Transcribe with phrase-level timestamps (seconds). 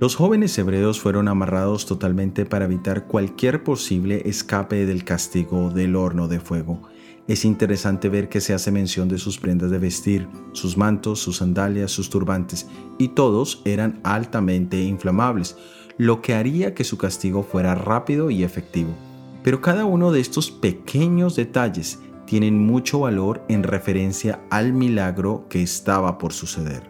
[0.00, 6.26] Los jóvenes hebreos fueron amarrados totalmente para evitar cualquier posible escape del castigo del horno
[6.26, 6.80] de fuego.
[7.28, 11.36] Es interesante ver que se hace mención de sus prendas de vestir, sus mantos, sus
[11.36, 12.66] sandalias, sus turbantes,
[12.96, 15.58] y todos eran altamente inflamables,
[15.98, 18.94] lo que haría que su castigo fuera rápido y efectivo.
[19.42, 25.62] Pero cada uno de estos pequeños detalles tienen mucho valor en referencia al milagro que
[25.62, 26.88] estaba por suceder.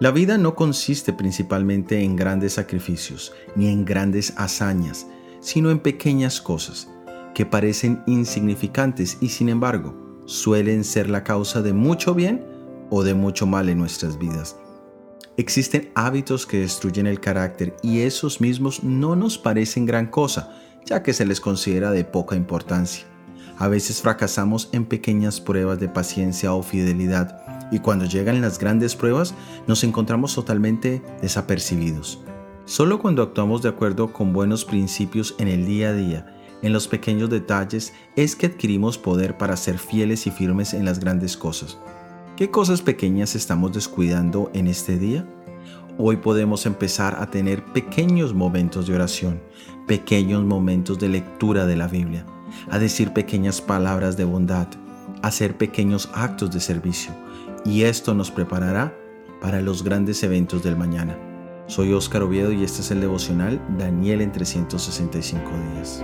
[0.00, 5.06] La vida no consiste principalmente en grandes sacrificios ni en grandes hazañas,
[5.40, 6.88] sino en pequeñas cosas
[7.32, 12.44] que parecen insignificantes y sin embargo suelen ser la causa de mucho bien
[12.90, 14.56] o de mucho mal en nuestras vidas.
[15.36, 21.04] Existen hábitos que destruyen el carácter y esos mismos no nos parecen gran cosa, ya
[21.04, 23.06] que se les considera de poca importancia.
[23.58, 28.94] A veces fracasamos en pequeñas pruebas de paciencia o fidelidad y cuando llegan las grandes
[28.94, 29.34] pruebas
[29.66, 32.20] nos encontramos totalmente desapercibidos.
[32.66, 36.86] Solo cuando actuamos de acuerdo con buenos principios en el día a día, en los
[36.86, 41.76] pequeños detalles, es que adquirimos poder para ser fieles y firmes en las grandes cosas.
[42.36, 45.26] ¿Qué cosas pequeñas estamos descuidando en este día?
[45.98, 49.42] Hoy podemos empezar a tener pequeños momentos de oración,
[49.88, 52.24] pequeños momentos de lectura de la Biblia,
[52.70, 54.68] a decir pequeñas palabras de bondad,
[55.22, 57.12] a hacer pequeños actos de servicio,
[57.64, 58.96] y esto nos preparará
[59.40, 61.18] para los grandes eventos del mañana.
[61.66, 66.02] Soy Óscar Oviedo y este es el devocional Daniel en 365 días.